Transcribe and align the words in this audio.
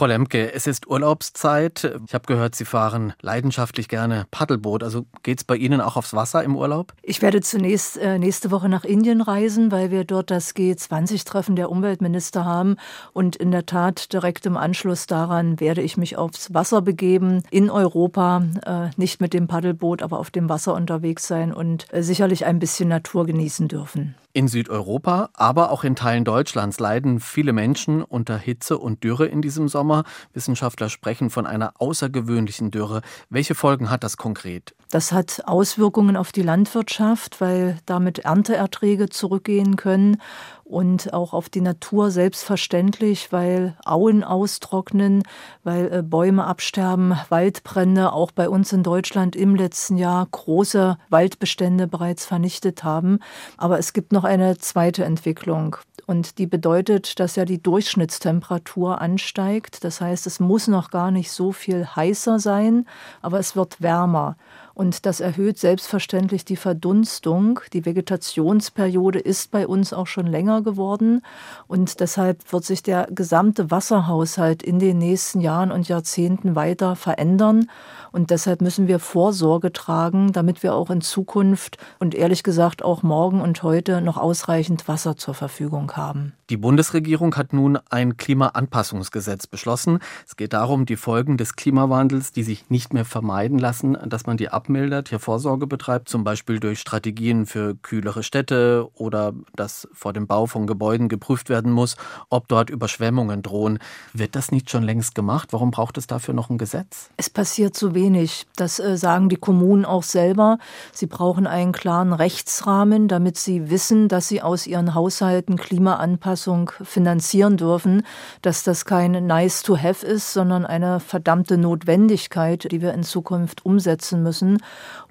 Frau 0.00 0.06
Lemke, 0.06 0.54
es 0.54 0.66
ist 0.66 0.88
Urlaubszeit. 0.88 2.00
Ich 2.06 2.14
habe 2.14 2.24
gehört, 2.24 2.54
Sie 2.54 2.64
fahren 2.64 3.12
leidenschaftlich 3.20 3.86
gerne 3.86 4.24
Paddelboot. 4.30 4.82
Also 4.82 5.04
geht 5.22 5.40
es 5.40 5.44
bei 5.44 5.56
Ihnen 5.56 5.82
auch 5.82 5.96
aufs 5.98 6.14
Wasser 6.14 6.42
im 6.42 6.56
Urlaub? 6.56 6.94
Ich 7.02 7.20
werde 7.20 7.42
zunächst 7.42 7.98
äh, 7.98 8.18
nächste 8.18 8.50
Woche 8.50 8.70
nach 8.70 8.84
Indien 8.84 9.20
reisen, 9.20 9.70
weil 9.70 9.90
wir 9.90 10.04
dort 10.04 10.30
das 10.30 10.56
G20-Treffen 10.56 11.54
der 11.54 11.70
Umweltminister 11.70 12.46
haben. 12.46 12.76
Und 13.12 13.36
in 13.36 13.50
der 13.50 13.66
Tat 13.66 14.14
direkt 14.14 14.46
im 14.46 14.56
Anschluss 14.56 15.04
daran 15.06 15.60
werde 15.60 15.82
ich 15.82 15.98
mich 15.98 16.16
aufs 16.16 16.54
Wasser 16.54 16.80
begeben, 16.80 17.42
in 17.50 17.68
Europa, 17.68 18.42
äh, 18.64 18.88
nicht 18.96 19.20
mit 19.20 19.34
dem 19.34 19.48
Paddelboot, 19.48 20.00
aber 20.00 20.18
auf 20.18 20.30
dem 20.30 20.48
Wasser 20.48 20.72
unterwegs 20.72 21.26
sein 21.26 21.52
und 21.52 21.92
äh, 21.92 22.02
sicherlich 22.02 22.46
ein 22.46 22.58
bisschen 22.58 22.88
Natur 22.88 23.26
genießen 23.26 23.68
dürfen. 23.68 24.14
In 24.32 24.46
Südeuropa, 24.46 25.30
aber 25.34 25.72
auch 25.72 25.82
in 25.82 25.96
Teilen 25.96 26.24
Deutschlands 26.24 26.78
leiden 26.78 27.18
viele 27.18 27.52
Menschen 27.52 28.04
unter 28.04 28.38
Hitze 28.38 28.78
und 28.78 29.02
Dürre 29.02 29.26
in 29.26 29.42
diesem 29.42 29.66
Sommer. 29.66 30.04
Wissenschaftler 30.32 30.88
sprechen 30.88 31.30
von 31.30 31.46
einer 31.46 31.72
außergewöhnlichen 31.80 32.70
Dürre. 32.70 33.02
Welche 33.28 33.56
Folgen 33.56 33.90
hat 33.90 34.04
das 34.04 34.16
konkret? 34.16 34.76
Das 34.90 35.12
hat 35.12 35.42
Auswirkungen 35.46 36.16
auf 36.16 36.32
die 36.32 36.42
Landwirtschaft, 36.42 37.40
weil 37.40 37.78
damit 37.86 38.20
Ernteerträge 38.20 39.08
zurückgehen 39.08 39.76
können 39.76 40.20
und 40.64 41.12
auch 41.12 41.32
auf 41.32 41.48
die 41.48 41.60
Natur 41.60 42.10
selbstverständlich, 42.10 43.30
weil 43.32 43.76
Auen 43.84 44.24
austrocknen, 44.24 45.22
weil 45.62 45.92
äh, 45.92 46.02
Bäume 46.02 46.44
absterben, 46.44 47.14
Waldbrände 47.28 48.12
auch 48.12 48.32
bei 48.32 48.48
uns 48.48 48.72
in 48.72 48.82
Deutschland 48.82 49.36
im 49.36 49.54
letzten 49.54 49.96
Jahr 49.96 50.26
große 50.28 50.98
Waldbestände 51.08 51.86
bereits 51.86 52.26
vernichtet 52.26 52.82
haben. 52.82 53.20
Aber 53.58 53.78
es 53.78 53.92
gibt 53.92 54.12
noch 54.12 54.24
eine 54.24 54.58
zweite 54.58 55.04
Entwicklung. 55.04 55.76
Und 56.06 56.38
die 56.38 56.46
bedeutet, 56.46 57.20
dass 57.20 57.36
ja 57.36 57.44
die 57.44 57.62
Durchschnittstemperatur 57.62 59.00
ansteigt. 59.00 59.84
Das 59.84 60.00
heißt, 60.00 60.26
es 60.26 60.40
muss 60.40 60.66
noch 60.66 60.90
gar 60.90 61.12
nicht 61.12 61.30
so 61.30 61.52
viel 61.52 61.86
heißer 61.86 62.40
sein, 62.40 62.86
aber 63.22 63.38
es 63.38 63.54
wird 63.54 63.80
wärmer. 63.80 64.36
Und 64.80 65.04
das 65.04 65.20
erhöht 65.20 65.58
selbstverständlich 65.58 66.46
die 66.46 66.56
Verdunstung. 66.56 67.60
Die 67.74 67.84
Vegetationsperiode 67.84 69.18
ist 69.18 69.50
bei 69.50 69.66
uns 69.66 69.92
auch 69.92 70.06
schon 70.06 70.26
länger 70.26 70.62
geworden. 70.62 71.20
Und 71.66 72.00
deshalb 72.00 72.50
wird 72.50 72.64
sich 72.64 72.82
der 72.82 73.06
gesamte 73.10 73.70
Wasserhaushalt 73.70 74.62
in 74.62 74.78
den 74.78 74.96
nächsten 74.96 75.42
Jahren 75.42 75.70
und 75.70 75.86
Jahrzehnten 75.86 76.54
weiter 76.54 76.96
verändern. 76.96 77.68
Und 78.10 78.30
deshalb 78.30 78.62
müssen 78.62 78.88
wir 78.88 79.00
Vorsorge 79.00 79.70
tragen, 79.70 80.32
damit 80.32 80.62
wir 80.62 80.72
auch 80.72 80.88
in 80.88 81.02
Zukunft 81.02 81.76
und 81.98 82.14
ehrlich 82.14 82.42
gesagt 82.42 82.82
auch 82.82 83.02
morgen 83.02 83.42
und 83.42 83.62
heute 83.62 84.00
noch 84.00 84.16
ausreichend 84.16 84.88
Wasser 84.88 85.14
zur 85.14 85.34
Verfügung 85.34 85.92
haben. 85.92 86.32
Die 86.50 86.56
Bundesregierung 86.56 87.36
hat 87.36 87.52
nun 87.52 87.78
ein 87.90 88.16
Klimaanpassungsgesetz 88.16 89.46
beschlossen. 89.46 90.00
Es 90.26 90.34
geht 90.34 90.52
darum, 90.52 90.84
die 90.84 90.96
Folgen 90.96 91.36
des 91.36 91.54
Klimawandels, 91.54 92.32
die 92.32 92.42
sich 92.42 92.70
nicht 92.70 92.92
mehr 92.92 93.04
vermeiden 93.04 93.56
lassen, 93.56 93.96
dass 94.06 94.26
man 94.26 94.36
die 94.36 94.48
abmildert, 94.48 95.10
hier 95.10 95.20
Vorsorge 95.20 95.68
betreibt, 95.68 96.08
zum 96.08 96.24
Beispiel 96.24 96.58
durch 96.58 96.80
Strategien 96.80 97.46
für 97.46 97.76
kühlere 97.76 98.24
Städte 98.24 98.88
oder 98.94 99.32
dass 99.54 99.86
vor 99.92 100.12
dem 100.12 100.26
Bau 100.26 100.46
von 100.46 100.66
Gebäuden 100.66 101.08
geprüft 101.08 101.50
werden 101.50 101.70
muss, 101.70 101.94
ob 102.30 102.48
dort 102.48 102.68
Überschwemmungen 102.68 103.42
drohen. 103.42 103.78
Wird 104.12 104.34
das 104.34 104.50
nicht 104.50 104.70
schon 104.70 104.82
längst 104.82 105.14
gemacht? 105.14 105.52
Warum 105.52 105.70
braucht 105.70 105.98
es 105.98 106.08
dafür 106.08 106.34
noch 106.34 106.50
ein 106.50 106.58
Gesetz? 106.58 107.10
Es 107.16 107.30
passiert 107.30 107.76
zu 107.76 107.94
wenig. 107.94 108.48
Das 108.56 108.80
äh, 108.80 108.96
sagen 108.96 109.28
die 109.28 109.36
Kommunen 109.36 109.84
auch 109.84 110.02
selber. 110.02 110.58
Sie 110.92 111.06
brauchen 111.06 111.46
einen 111.46 111.70
klaren 111.70 112.12
Rechtsrahmen, 112.12 113.06
damit 113.06 113.38
sie 113.38 113.70
wissen, 113.70 114.08
dass 114.08 114.26
sie 114.26 114.42
aus 114.42 114.66
ihren 114.66 114.96
Haushalten 114.96 115.56
Klimaanpassung 115.56 116.39
Anpassung 116.40 116.70
finanzieren 116.82 117.58
dürfen, 117.58 118.02
dass 118.40 118.64
das 118.64 118.86
kein 118.86 119.12
Nice 119.26 119.62
to 119.62 119.76
Have 119.76 120.06
ist, 120.06 120.32
sondern 120.32 120.64
eine 120.64 120.98
verdammte 120.98 121.58
Notwendigkeit, 121.58 122.70
die 122.72 122.80
wir 122.80 122.94
in 122.94 123.02
Zukunft 123.02 123.66
umsetzen 123.66 124.22
müssen. 124.22 124.58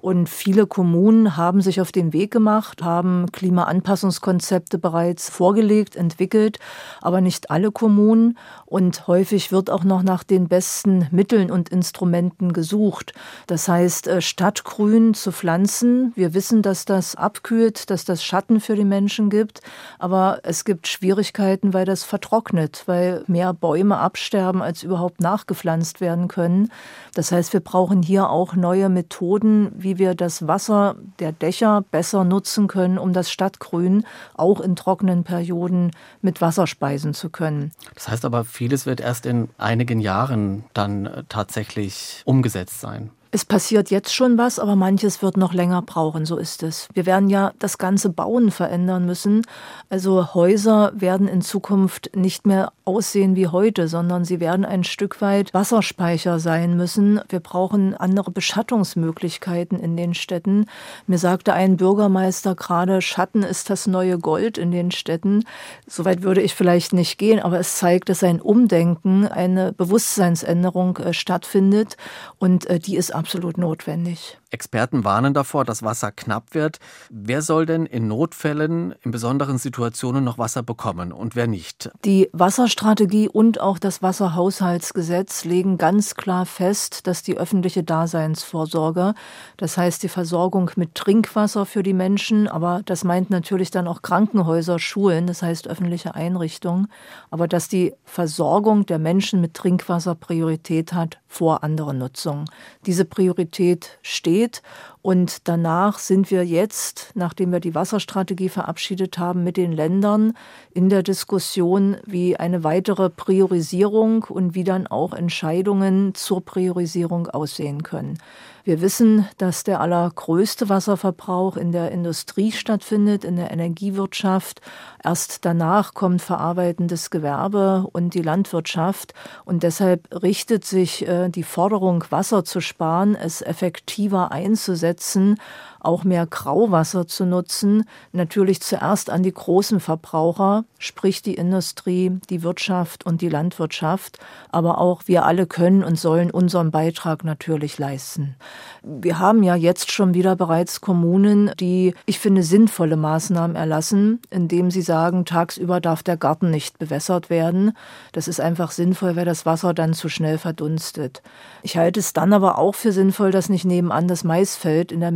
Und 0.00 0.28
viele 0.28 0.66
Kommunen 0.66 1.36
haben 1.36 1.60
sich 1.60 1.80
auf 1.80 1.92
den 1.92 2.12
Weg 2.12 2.32
gemacht, 2.32 2.82
haben 2.82 3.26
Klimaanpassungskonzepte 3.30 4.78
bereits 4.78 5.30
vorgelegt, 5.30 5.94
entwickelt, 5.94 6.58
aber 7.00 7.20
nicht 7.20 7.50
alle 7.50 7.70
Kommunen. 7.70 8.36
Und 8.66 9.06
häufig 9.06 9.52
wird 9.52 9.70
auch 9.70 9.84
noch 9.84 10.02
nach 10.02 10.24
den 10.24 10.48
besten 10.48 11.06
Mitteln 11.12 11.50
und 11.50 11.68
Instrumenten 11.68 12.52
gesucht. 12.52 13.12
Das 13.46 13.68
heißt, 13.68 14.08
äh, 14.08 14.20
statt 14.20 14.64
Grün 14.64 15.14
zu 15.14 15.30
pflanzen, 15.30 16.12
wir 16.16 16.34
wissen, 16.34 16.62
dass 16.62 16.86
das 16.86 17.14
abkühlt, 17.14 17.90
dass 17.90 18.04
das 18.04 18.24
Schatten 18.24 18.60
für 18.60 18.74
die 18.74 18.84
Menschen 18.84 19.30
gibt, 19.30 19.60
aber 19.98 20.40
es 20.42 20.64
gibt 20.64 20.88
Schwierigkeiten, 21.20 21.74
weil 21.74 21.84
das 21.84 22.02
vertrocknet, 22.02 22.84
weil 22.86 23.24
mehr 23.26 23.52
Bäume 23.52 23.98
absterben, 23.98 24.62
als 24.62 24.82
überhaupt 24.82 25.20
nachgepflanzt 25.20 26.00
werden 26.00 26.28
können. 26.28 26.70
Das 27.14 27.30
heißt, 27.30 27.52
wir 27.52 27.60
brauchen 27.60 28.02
hier 28.02 28.30
auch 28.30 28.54
neue 28.54 28.88
Methoden, 28.88 29.70
wie 29.76 29.98
wir 29.98 30.14
das 30.14 30.46
Wasser 30.46 30.96
der 31.18 31.32
Dächer 31.32 31.84
besser 31.90 32.24
nutzen 32.24 32.68
können, 32.68 32.98
um 32.98 33.12
das 33.12 33.30
Stadtgrün 33.30 34.04
auch 34.34 34.60
in 34.60 34.76
trockenen 34.76 35.24
Perioden 35.24 35.90
mit 36.22 36.40
Wasser 36.40 36.66
speisen 36.66 37.12
zu 37.12 37.28
können. 37.28 37.72
Das 37.94 38.08
heißt 38.08 38.24
aber, 38.24 38.44
vieles 38.44 38.86
wird 38.86 39.00
erst 39.00 39.26
in 39.26 39.50
einigen 39.58 40.00
Jahren 40.00 40.64
dann 40.72 41.06
äh, 41.06 41.24
tatsächlich 41.28 42.22
umgesetzt 42.24 42.80
sein. 42.80 43.10
Es 43.32 43.44
passiert 43.44 43.92
jetzt 43.92 44.12
schon 44.12 44.38
was, 44.38 44.58
aber 44.58 44.74
manches 44.74 45.22
wird 45.22 45.36
noch 45.36 45.54
länger 45.54 45.82
brauchen, 45.82 46.26
so 46.26 46.36
ist 46.36 46.64
es. 46.64 46.88
Wir 46.94 47.06
werden 47.06 47.28
ja 47.28 47.52
das 47.60 47.78
ganze 47.78 48.10
Bauen 48.10 48.50
verändern 48.50 49.06
müssen. 49.06 49.46
Also 49.88 50.34
Häuser 50.34 50.90
werden 50.96 51.28
in 51.28 51.40
Zukunft 51.40 52.10
nicht 52.16 52.44
mehr 52.44 52.72
aussehen 52.84 53.36
wie 53.36 53.46
heute, 53.46 53.86
sondern 53.86 54.24
sie 54.24 54.40
werden 54.40 54.64
ein 54.64 54.82
Stück 54.82 55.20
weit 55.20 55.54
Wasserspeicher 55.54 56.40
sein 56.40 56.76
müssen. 56.76 57.20
Wir 57.28 57.38
brauchen 57.38 57.94
andere 57.94 58.32
Beschattungsmöglichkeiten 58.32 59.78
in 59.78 59.96
den 59.96 60.14
Städten. 60.14 60.66
Mir 61.06 61.18
sagte 61.18 61.52
ein 61.52 61.76
Bürgermeister 61.76 62.56
gerade, 62.56 63.00
Schatten 63.00 63.44
ist 63.44 63.70
das 63.70 63.86
neue 63.86 64.18
Gold 64.18 64.58
in 64.58 64.72
den 64.72 64.90
Städten. 64.90 65.44
Soweit 65.86 66.22
würde 66.22 66.42
ich 66.42 66.56
vielleicht 66.56 66.92
nicht 66.92 67.16
gehen, 67.16 67.38
aber 67.38 67.60
es 67.60 67.76
zeigt, 67.76 68.08
dass 68.08 68.24
ein 68.24 68.40
Umdenken, 68.40 69.28
eine 69.28 69.72
Bewusstseinsänderung 69.72 70.96
äh, 70.96 71.12
stattfindet 71.12 71.96
und 72.38 72.66
äh, 72.66 72.80
die 72.80 72.96
ist 72.96 73.19
absolut 73.20 73.56
notwendig. 73.56 74.39
Experten 74.50 75.04
warnen 75.04 75.34
davor, 75.34 75.64
dass 75.64 75.82
Wasser 75.82 76.12
knapp 76.12 76.54
wird. 76.54 76.78
Wer 77.08 77.42
soll 77.42 77.66
denn 77.66 77.86
in 77.86 78.08
Notfällen, 78.08 78.94
in 79.02 79.10
besonderen 79.10 79.58
Situationen 79.58 80.24
noch 80.24 80.38
Wasser 80.38 80.62
bekommen 80.62 81.12
und 81.12 81.36
wer 81.36 81.46
nicht? 81.46 81.90
Die 82.04 82.28
Wasserstrategie 82.32 83.28
und 83.28 83.60
auch 83.60 83.78
das 83.78 84.02
Wasserhaushaltsgesetz 84.02 85.44
legen 85.44 85.78
ganz 85.78 86.14
klar 86.14 86.46
fest, 86.46 87.06
dass 87.06 87.22
die 87.22 87.36
öffentliche 87.36 87.82
Daseinsvorsorge, 87.82 89.14
das 89.56 89.76
heißt 89.76 90.02
die 90.02 90.08
Versorgung 90.08 90.70
mit 90.76 90.94
Trinkwasser 90.94 91.66
für 91.66 91.82
die 91.82 91.94
Menschen, 91.94 92.48
aber 92.48 92.82
das 92.84 93.04
meint 93.04 93.30
natürlich 93.30 93.70
dann 93.70 93.86
auch 93.86 94.02
Krankenhäuser, 94.02 94.78
Schulen, 94.78 95.26
das 95.26 95.42
heißt 95.42 95.68
öffentliche 95.68 96.14
Einrichtungen, 96.14 96.88
aber 97.30 97.46
dass 97.46 97.68
die 97.68 97.94
Versorgung 98.04 98.86
der 98.86 98.98
Menschen 98.98 99.40
mit 99.40 99.54
Trinkwasser 99.54 100.14
Priorität 100.14 100.92
hat 100.92 101.20
vor 101.28 101.62
anderen 101.62 101.98
Nutzungen. 101.98 102.46
Diese 102.86 103.04
Priorität 103.04 103.98
steht 104.02 104.39
geht. 104.40 104.62
Und 105.02 105.48
danach 105.48 105.98
sind 105.98 106.30
wir 106.30 106.44
jetzt, 106.44 107.12
nachdem 107.14 107.52
wir 107.52 107.60
die 107.60 107.74
Wasserstrategie 107.74 108.50
verabschiedet 108.50 109.16
haben, 109.16 109.44
mit 109.44 109.56
den 109.56 109.72
Ländern 109.72 110.34
in 110.74 110.90
der 110.90 111.02
Diskussion, 111.02 111.96
wie 112.04 112.36
eine 112.36 112.64
weitere 112.64 113.08
Priorisierung 113.08 114.24
und 114.24 114.54
wie 114.54 114.64
dann 114.64 114.86
auch 114.86 115.14
Entscheidungen 115.14 116.14
zur 116.14 116.44
Priorisierung 116.44 117.28
aussehen 117.28 117.82
können. 117.82 118.18
Wir 118.62 118.82
wissen, 118.82 119.26
dass 119.38 119.64
der 119.64 119.80
allergrößte 119.80 120.68
Wasserverbrauch 120.68 121.56
in 121.56 121.72
der 121.72 121.90
Industrie 121.92 122.52
stattfindet, 122.52 123.24
in 123.24 123.36
der 123.36 123.50
Energiewirtschaft. 123.50 124.60
Erst 125.02 125.46
danach 125.46 125.94
kommt 125.94 126.20
verarbeitendes 126.20 127.10
Gewerbe 127.10 127.86
und 127.90 128.12
die 128.12 128.20
Landwirtschaft. 128.22 129.14
Und 129.46 129.62
deshalb 129.62 130.08
richtet 130.22 130.66
sich 130.66 131.08
äh, 131.08 131.30
die 131.30 131.42
Forderung, 131.42 132.04
Wasser 132.10 132.44
zu 132.44 132.60
sparen, 132.60 133.14
es 133.14 133.40
effektiver 133.40 134.30
einzusetzen, 134.30 134.89
umsetzen 134.90 135.36
auch 135.80 136.04
mehr 136.04 136.26
Grauwasser 136.26 137.06
zu 137.06 137.24
nutzen. 137.24 137.84
Natürlich 138.12 138.60
zuerst 138.60 139.10
an 139.10 139.22
die 139.22 139.32
großen 139.32 139.80
Verbraucher, 139.80 140.64
sprich 140.78 141.22
die 141.22 141.34
Industrie, 141.34 142.18
die 142.28 142.42
Wirtschaft 142.42 143.04
und 143.04 143.20
die 143.20 143.28
Landwirtschaft. 143.28 144.18
Aber 144.50 144.78
auch 144.78 145.02
wir 145.06 145.24
alle 145.24 145.46
können 145.46 145.82
und 145.82 145.98
sollen 145.98 146.30
unseren 146.30 146.70
Beitrag 146.70 147.24
natürlich 147.24 147.78
leisten. 147.78 148.36
Wir 148.82 149.18
haben 149.18 149.42
ja 149.42 149.54
jetzt 149.54 149.90
schon 149.90 150.14
wieder 150.14 150.36
bereits 150.36 150.80
Kommunen, 150.80 151.50
die, 151.58 151.94
ich 152.06 152.18
finde, 152.18 152.42
sinnvolle 152.42 152.96
Maßnahmen 152.96 153.56
erlassen, 153.56 154.20
indem 154.30 154.70
sie 154.70 154.82
sagen, 154.82 155.24
tagsüber 155.24 155.80
darf 155.80 156.02
der 156.02 156.16
Garten 156.16 156.50
nicht 156.50 156.78
bewässert 156.78 157.30
werden. 157.30 157.72
Das 158.12 158.28
ist 158.28 158.40
einfach 158.40 158.70
sinnvoll, 158.70 159.16
weil 159.16 159.24
das 159.24 159.46
Wasser 159.46 159.74
dann 159.74 159.94
zu 159.94 160.08
schnell 160.08 160.38
verdunstet. 160.38 161.22
Ich 161.62 161.76
halte 161.76 162.00
es 162.00 162.12
dann 162.12 162.32
aber 162.32 162.58
auch 162.58 162.74
für 162.74 162.92
sinnvoll, 162.92 163.30
dass 163.30 163.48
nicht 163.48 163.64
nebenan 163.64 164.08
das 164.08 164.24
Maisfeld 164.24 164.92
in 164.92 165.00
der 165.00 165.10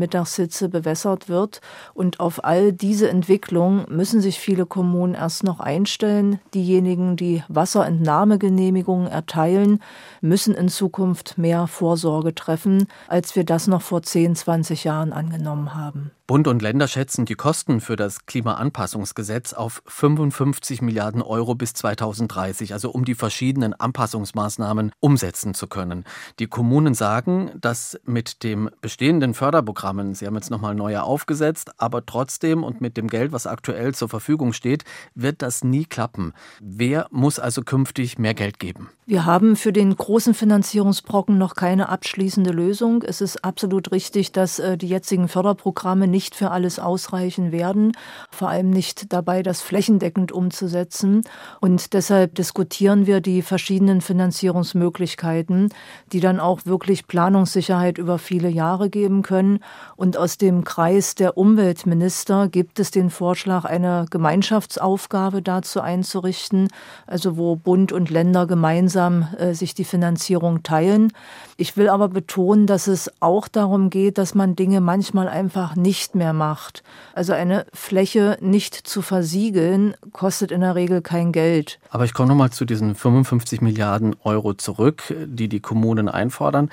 Mittagssitze 0.55 0.69
bewässert 0.69 1.29
wird. 1.29 1.61
Und 1.95 2.21
auf 2.21 2.45
all 2.45 2.73
diese 2.73 3.09
Entwicklung 3.09 3.85
müssen 3.89 4.21
sich 4.21 4.39
viele 4.39 4.67
Kommunen 4.67 5.15
erst 5.15 5.45
noch 5.45 5.61
einstellen. 5.61 6.41
Diejenigen, 6.55 7.17
die 7.17 7.43
Wasserentnahmegenehmigungen 7.49 9.09
erteilen, 9.09 9.81
müssen 10.21 10.55
in 10.55 10.69
Zukunft 10.69 11.39
mehr 11.39 11.67
Vorsorge 11.67 12.35
treffen, 12.35 12.87
als 13.09 13.37
wir 13.37 13.45
das 13.45 13.67
noch 13.67 13.83
vor 13.83 14.03
10, 14.03 14.37
20 14.37 14.85
Jahren 14.85 15.13
angenommen 15.13 15.75
haben. 15.75 16.11
Bund 16.27 16.49
und 16.49 16.63
Länder 16.63 16.89
schätzen 16.89 17.27
die 17.27 17.35
Kosten 17.35 17.83
für 17.83 17.97
das 17.97 18.25
Klimaanpassungsgesetz 18.25 19.53
auf 19.53 19.83
55 19.85 20.81
Milliarden 20.81 21.21
Euro 21.21 21.55
bis 21.55 21.75
2030, 21.75 22.73
also 22.73 22.91
um 22.93 23.05
die 23.05 23.15
verschiedenen 23.15 23.75
Anpassungsmaßnahmen 23.75 24.93
umsetzen 25.01 25.53
zu 25.53 25.67
können. 25.67 26.05
Die 26.39 26.47
Kommunen 26.47 26.95
sagen, 26.95 27.51
dass 27.61 28.01
mit 28.07 28.43
dem 28.43 28.71
bestehenden 28.81 29.35
Förderprogrammen, 29.35 30.15
sie 30.15 30.27
haben 30.27 30.35
jetzt 30.45 30.51
nochmal 30.51 30.75
neue 30.75 31.03
aufgesetzt, 31.03 31.71
aber 31.79 32.05
trotzdem 32.05 32.65
und 32.65 32.83
mit 32.83 32.99
dem 32.99 33.09
Geld, 33.09 33.33
was 33.33 33.47
aktuell 33.47 33.95
zur 33.95 34.11
Verfügung 34.11 34.53
steht, 34.53 34.85
wird 35.15 35.41
das 35.41 35.65
nie 35.65 35.87
klappen. 35.87 36.35
Wer 36.61 37.07
muss 37.11 37.39
also 37.39 37.63
künftig 37.63 38.19
mehr 38.19 38.35
Geld 38.35 38.59
geben? 38.59 38.91
Wir 39.07 39.27
haben 39.27 39.55
für 39.55 39.73
den 39.73 39.95
großen 39.95 40.33
Finanzierungsbrocken 40.33 41.37
noch 41.37 41.55
keine 41.55 41.91
abschließende 41.91 42.51
Lösung. 42.51 43.03
Es 43.03 43.21
ist 43.21 43.45
absolut 43.45 43.93
richtig, 43.93 44.33
dass 44.33 44.59
äh, 44.59 44.79
die 44.79 44.89
jetzigen 44.89 45.29
Förderprogramme 45.29 46.09
nicht 46.09 46.35
für 46.35 46.51
alles 46.51 46.79
ausreichen 46.79 47.53
werden, 47.53 47.93
vor 48.31 48.49
allem 48.49 48.71
nicht 48.71 49.13
dabei, 49.13 49.43
das 49.43 49.61
flächendeckend 49.61 50.33
umzusetzen. 50.33 51.23
Und 51.61 51.93
deshalb 51.93 52.35
diskutieren 52.35 53.07
wir 53.07 53.21
die 53.21 53.43
verschiedenen 53.43 54.01
Finanzierungsmöglichkeiten, 54.01 55.69
die 56.13 56.21
dann 56.21 56.41
auch 56.41 56.65
wirklich 56.65 57.07
Planungssicherheit 57.07 57.99
über 57.99 58.19
viele 58.19 58.49
Jahre 58.49 58.89
geben 58.89 59.21
können. 59.21 59.61
Und 59.97 60.17
aus 60.17 60.34
dem 60.39 60.65
Kreis 60.65 61.15
der 61.15 61.37
Umweltminister 61.37 62.49
gibt 62.49 62.81
es 62.81 62.91
den 62.91 63.11
Vorschlag, 63.11 63.65
eine 63.65 64.07
Gemeinschaftsaufgabe 64.11 65.43
dazu 65.43 65.81
einzurichten, 65.81 66.69
also 67.07 67.37
wo 67.37 67.57
Bund 67.57 67.93
und 67.93 68.11
Länder 68.11 68.47
gemeinsam 68.47 68.75
gemeinsam 68.75 69.29
äh, 69.39 69.55
sich 69.55 69.75
die 69.75 69.85
Finanzierung 69.85 70.63
teilen. 70.63 71.13
Ich 71.57 71.77
will 71.77 71.89
aber 71.89 72.09
betonen, 72.09 72.67
dass 72.67 72.87
es 72.87 73.11
auch 73.21 73.47
darum 73.47 73.91
geht, 73.91 74.19
dass 74.19 74.35
man 74.35 74.57
Dinge 74.57 74.81
manchmal 74.81 75.29
einfach 75.29 75.77
nicht 75.77 76.15
mehr 76.15 76.33
macht. 76.33 76.83
Also 77.15 77.33
eine 77.33 77.67
Fläche 77.73 78.37
nicht 78.41 78.75
zu 78.75 79.03
versiegeln, 79.03 79.95
kostet 80.13 80.51
in 80.51 80.63
der 80.63 80.75
Regel 80.75 81.01
kein 81.03 81.31
Geld. 81.31 81.79
Aber 81.91 82.05
ich 82.05 82.15
komme 82.15 82.29
nochmal 82.29 82.51
zu 82.51 82.65
diesen 82.65 82.95
55 82.95 83.61
Milliarden 83.61 84.17
Euro 84.25 84.55
zurück, 84.55 85.15
die 85.27 85.49
die 85.49 85.61
Kommunen 85.61 86.09
einfordern. 86.09 86.71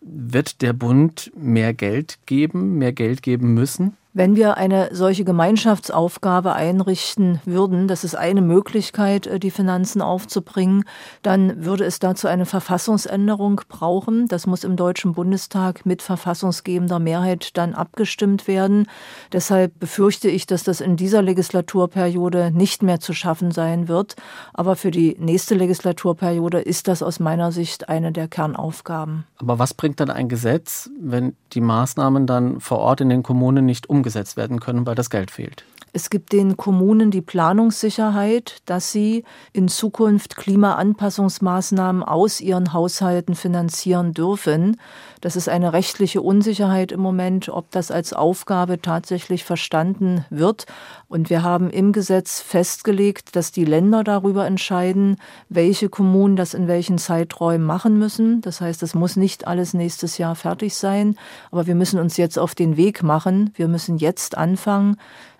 Wird 0.00 0.62
der 0.62 0.72
Bund 0.72 1.30
mehr 1.36 1.72
Geld 1.74 2.18
geben, 2.26 2.78
mehr 2.78 2.92
Geld 2.92 3.03
geben 3.22 3.54
müssen? 3.54 3.96
Wenn 4.16 4.36
wir 4.36 4.56
eine 4.56 4.90
solche 4.92 5.24
Gemeinschaftsaufgabe 5.24 6.52
einrichten 6.52 7.40
würden, 7.44 7.88
das 7.88 8.04
ist 8.04 8.14
eine 8.14 8.42
Möglichkeit, 8.42 9.26
äh, 9.26 9.40
die 9.40 9.50
Finanzen 9.50 10.00
aufzubringen, 10.00 10.84
dann 11.22 11.64
würde 11.64 11.82
es 11.84 11.98
dazu 11.98 12.28
eine 12.28 12.46
Verfassungsänderung 12.46 13.62
brauchen. 13.68 14.28
Das 14.28 14.46
muss 14.46 14.62
im 14.62 14.76
Deutschen 14.76 15.14
Bundestag 15.14 15.84
mit 15.84 16.00
verfassungsgebender 16.00 17.00
Mehrheit 17.00 17.56
dann 17.56 17.74
abgestimmt 17.74 18.46
werden. 18.46 18.86
Deshalb 19.32 19.80
befürchte 19.80 20.28
ich, 20.28 20.46
dass 20.46 20.62
das 20.62 20.80
in 20.80 20.94
dieser 20.94 21.20
Legislaturperiode 21.20 22.52
nicht 22.52 22.84
mehr 22.84 23.00
zu 23.00 23.14
schaffen 23.14 23.50
sein 23.50 23.88
wird. 23.88 24.14
Aber 24.52 24.76
für 24.76 24.92
die 24.92 25.16
nächste 25.18 25.56
Legislaturperiode 25.56 26.60
ist 26.60 26.86
das 26.86 27.02
aus 27.02 27.18
meiner 27.18 27.50
Sicht 27.50 27.88
eine 27.88 28.12
der 28.12 28.28
Kernaufgaben. 28.28 29.24
Aber 29.38 29.58
was 29.58 29.74
bringt 29.74 29.98
dann 29.98 30.10
ein 30.10 30.28
Gesetz, 30.28 30.88
wenn 31.00 31.34
die 31.52 31.60
Maßnahmen 31.60 32.28
dann 32.28 32.60
vor 32.60 32.78
Ort 32.78 33.00
in 33.00 33.08
den 33.08 33.24
Kommunen 33.24 33.66
nicht 33.66 33.90
umgesetzt 33.90 34.03
umgesetzt 34.04 34.36
werden 34.36 34.60
können, 34.60 34.86
weil 34.86 34.94
das 34.94 35.08
Geld 35.08 35.30
fehlt. 35.30 35.64
Es 35.96 36.10
gibt 36.10 36.32
den 36.32 36.56
Kommunen 36.56 37.12
die 37.12 37.20
Planungssicherheit, 37.20 38.62
dass 38.66 38.90
sie 38.90 39.22
in 39.52 39.68
Zukunft 39.68 40.34
Klimaanpassungsmaßnahmen 40.34 42.02
aus 42.02 42.40
ihren 42.40 42.72
Haushalten 42.72 43.36
finanzieren 43.36 44.12
dürfen. 44.12 44.76
Das 45.20 45.36
ist 45.36 45.48
eine 45.48 45.72
rechtliche 45.72 46.20
Unsicherheit 46.20 46.90
im 46.90 46.98
Moment, 46.98 47.48
ob 47.48 47.70
das 47.70 47.92
als 47.92 48.12
Aufgabe 48.12 48.82
tatsächlich 48.82 49.44
verstanden 49.44 50.24
wird. 50.30 50.66
Und 51.06 51.30
wir 51.30 51.44
haben 51.44 51.70
im 51.70 51.92
Gesetz 51.92 52.40
festgelegt, 52.40 53.36
dass 53.36 53.52
die 53.52 53.64
Länder 53.64 54.02
darüber 54.02 54.46
entscheiden, 54.46 55.18
welche 55.48 55.88
Kommunen 55.88 56.34
das 56.34 56.54
in 56.54 56.66
welchen 56.66 56.98
Zeiträumen 56.98 57.64
machen 57.64 58.00
müssen. 58.00 58.40
Das 58.40 58.60
heißt, 58.60 58.82
es 58.82 58.96
muss 58.96 59.14
nicht 59.14 59.46
alles 59.46 59.74
nächstes 59.74 60.18
Jahr 60.18 60.34
fertig 60.34 60.74
sein. 60.74 61.16
Aber 61.52 61.68
wir 61.68 61.76
müssen 61.76 62.00
uns 62.00 62.16
jetzt 62.16 62.36
auf 62.36 62.56
den 62.56 62.76
Weg 62.76 63.04
machen. 63.04 63.52
Wir 63.54 63.68
müssen 63.68 63.98
jetzt 63.98 64.36
anfangen, 64.36 64.96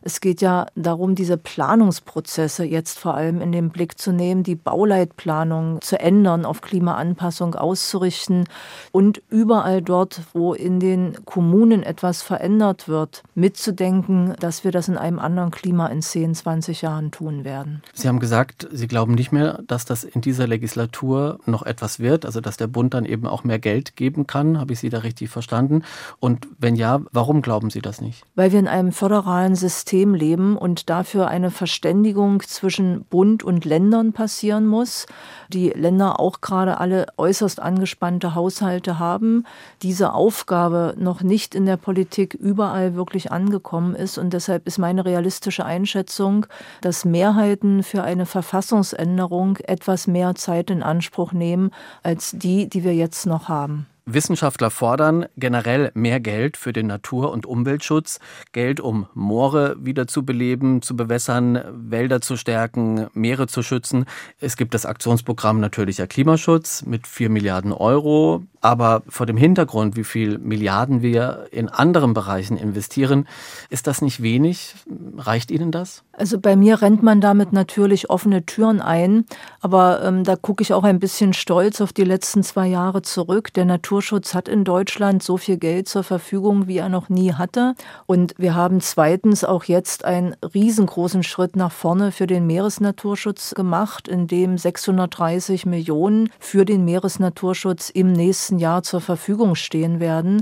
es 0.07 0.21
geht 0.21 0.43
ja 0.43 0.67
darum, 0.75 1.15
diese 1.15 1.39
Planungsprozesse 1.39 2.65
jetzt 2.65 2.99
vor 2.99 3.15
allem 3.15 3.41
in 3.41 3.53
den 3.53 3.71
Blick 3.71 3.99
zu 3.99 4.13
nehmen, 4.13 4.43
die 4.43 4.55
Bauleitplanung 4.55 5.81
zu 5.81 5.99
ändern, 5.99 6.45
auf 6.45 6.61
Klimaanpassung 6.61 7.55
auszurichten 7.55 8.45
und 8.93 9.23
überall 9.31 9.81
dort, 9.81 10.21
wo 10.35 10.53
in 10.53 10.79
den 10.79 11.25
Kommunen 11.25 11.83
etwas 11.83 12.21
verändert 12.21 12.87
wird, 12.87 13.23
mitzudenken, 13.35 14.35
dass 14.41 14.63
wir 14.63 14.73
das 14.73 14.89
in 14.89 14.99
einem 14.99 15.19
anderen 15.19 15.51
Klima 15.51 15.87
in 15.87 16.03
10, 16.03 16.35
20 16.35 16.83
Jahren 16.83 17.11
tun 17.11 17.45
werden. 17.45 17.83
Sie 17.95 18.07
haben 18.07 18.21
gesagt, 18.21 18.69
Sie 18.73 18.89
glauben 18.89 19.15
nicht 19.15 19.33
mehr, 19.33 19.63
dass 19.67 19.87
das 19.87 20.05
in 20.05 20.21
dieser 20.21 20.47
Legislatur 20.47 21.39
noch 21.47 21.63
etwas 21.63 21.99
wird, 21.99 22.27
also 22.27 22.43
dass 22.43 22.59
der 22.59 22.67
Bund 22.67 22.93
dann 22.93 23.07
eben 23.07 23.27
auch 23.27 23.43
mehr 23.43 23.59
Geld 23.59 23.97
geben 23.97 24.27
kann. 24.27 24.61
Habe 24.61 24.75
ich 24.75 24.81
Sie 24.81 24.91
da 24.91 24.99
richtig 24.99 25.31
verstanden? 25.31 25.83
Und 26.21 26.47
wenn 26.59 26.77
ja, 26.77 27.01
warum 27.11 27.41
glauben 27.41 27.71
Sie 27.71 27.81
das 27.81 28.03
nicht? 28.03 28.23
Weil 28.35 28.53
wir 28.53 28.59
in 28.59 28.69
einem 28.69 28.93
föderalen 28.93 29.55
System 29.55 29.94
System 29.95 30.15
leben 30.15 30.57
und 30.57 30.91
dafür 30.91 31.29
eine 31.29 31.53
Verständigung 31.53 32.43
zwischen 32.43 33.05
Bund 33.05 33.45
und 33.45 33.65
Ländern 33.65 34.13
passieren 34.13 34.67
muss. 34.67 35.07
Die 35.51 35.69
Länder 35.69 36.19
auch 36.19 36.41
gerade 36.41 36.81
alle 36.81 37.07
äußerst 37.17 37.61
angespannte 37.61 38.35
Haushalte 38.35 38.99
haben. 38.99 39.45
Diese 39.83 40.13
Aufgabe 40.13 40.97
noch 40.99 41.23
nicht 41.23 41.55
in 41.55 41.65
der 41.65 41.77
Politik 41.77 42.35
überall 42.35 42.97
wirklich 42.97 43.31
angekommen 43.31 43.95
ist. 43.95 44.19
Und 44.19 44.33
deshalb 44.33 44.67
ist 44.67 44.79
meine 44.79 45.05
realistische 45.05 45.65
Einschätzung, 45.65 46.47
dass 46.81 47.05
Mehrheiten 47.05 47.85
für 47.85 48.03
eine 48.03 48.27
Verfassungsänderung 48.27 49.59
etwas 49.59 50.09
mehr 50.09 50.35
Zeit 50.35 50.71
in 50.71 50.83
Anspruch 50.83 51.33
nehmen 51.33 51.71
als 52.03 52.33
die, 52.33 52.69
die 52.69 52.83
wir 52.83 52.97
jetzt 52.97 53.27
noch 53.27 53.49
haben. 53.49 53.87
Wissenschaftler 54.07 54.71
fordern 54.71 55.27
generell 55.37 55.91
mehr 55.95 56.21
Geld 56.21 56.57
für 56.57 56.73
den 56.73 56.87
Natur- 56.87 57.33
und 57.33 57.47
Umweltschutz, 57.47 58.21
Geld, 58.53 58.81
um 58.81 59.07
Moore 59.15 59.77
wieder 59.79 60.07
zu 60.07 60.25
beleben, 60.25 60.83
zu 60.83 60.95
bewässern, 60.97 61.61
Wälder 61.73 62.21
zu 62.21 62.37
stärken, 62.37 63.09
Meere 63.15 63.47
zu 63.47 63.63
schützen. 63.63 64.05
Es 64.39 64.57
gibt 64.57 64.75
das 64.75 64.85
Aktionsprogramm 64.85 65.61
Natürlicher 65.61 66.07
Klimaschutz 66.07 66.85
mit 66.85 67.07
vier 67.07 67.31
Milliarden 67.31 67.73
Euro. 67.73 68.43
Aber 68.65 69.03
vor 69.11 69.27
dem 69.27 69.37
Hintergrund, 69.37 69.95
wie 69.95 70.05
viel 70.05 70.39
Milliarden 70.39 71.03
wir 71.03 71.49
in 71.51 71.69
anderen 71.69 72.15
Bereichen 72.15 72.57
investieren, 72.57 73.29
ist 73.69 73.87
das 73.87 74.01
nicht 74.01 74.23
wenig? 74.23 74.75
Reicht 75.19 75.51
Ihnen 75.51 75.71
das? 75.71 76.03
Also 76.17 76.39
bei 76.39 76.57
mir 76.57 76.81
rennt 76.81 77.03
man 77.03 77.21
damit 77.21 77.53
natürlich 77.53 78.09
offene 78.09 78.47
Türen 78.47 78.81
ein, 78.81 79.27
aber 79.61 80.03
ähm, 80.03 80.25
da 80.25 80.37
gucke 80.37 80.63
ich 80.63 80.73
auch 80.73 80.85
ein 80.85 81.01
bisschen 81.01 81.35
stolz 81.35 81.81
auf 81.81 81.93
die 81.93 82.05
letzten 82.05 82.43
zwei 82.43 82.67
Jahre 82.67 83.03
zurück. 83.03 83.53
Der 83.53 83.65
Naturschutz 83.65 84.33
hat 84.33 84.49
in 84.49 84.65
Deutschland 84.65 85.23
so 85.23 85.37
viel 85.37 85.59
Geld 85.59 85.87
zur 85.87 86.03
Verfügung, 86.03 86.67
wie 86.67 86.79
er 86.79 86.89
noch 86.89 87.09
nie 87.11 87.35
hatte. 87.35 87.75
Und 88.07 88.33
wir 88.39 88.55
haben 88.55 88.81
zweitens 88.81 89.45
auch 89.45 89.65
jetzt 89.65 90.05
einen 90.05 90.37
riesengroßen 90.55 91.23
Schritt 91.23 91.57
nach 91.57 91.73
vorne 91.73 92.13
für 92.13 92.27
den 92.27 92.47
Meeresnaturschutz 92.47 93.55
gemacht, 93.55 94.09
indem 94.09 94.57
630 94.57 95.67
Millionen 95.67 96.31
für 96.39 96.65
den 96.65 96.85
Meeresnaturschutz 96.85 97.91
im 97.91 98.13
nächsten 98.13 98.54
nächsten 98.55 98.59
Jahr 98.59 98.83
zur 98.83 99.01
Verfügung 99.01 99.55
stehen 99.55 100.01
werden. 100.01 100.41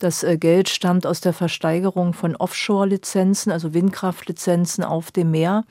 Das 0.00 0.22
äh, 0.22 0.36
Geld 0.36 0.68
stammt 0.68 1.06
aus 1.06 1.20
der 1.20 1.32
Versteigerung 1.32 2.12
von 2.12 2.36
Offshore-Lizenzen, 2.36 3.52
also 3.52 3.72
Windkraftlizenzen 3.72 4.84
auf 4.84 5.10
dem 5.10 5.30
Meer. 5.30 5.64